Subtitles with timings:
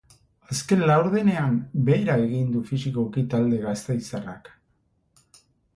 [0.53, 1.59] Azken laurdenean
[1.91, 4.53] behera egin du fisikoki talde gasteiztarrak.